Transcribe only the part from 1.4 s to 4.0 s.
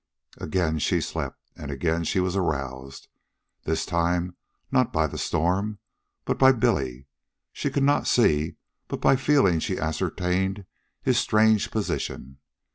And again she was aroused, this